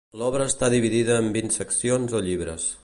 L'obra 0.19 0.47
està 0.51 0.69
dividida 0.75 1.19
en 1.25 1.29
vint 1.37 1.55
seccions 1.61 2.19
o 2.21 2.25
llibres. 2.29 2.71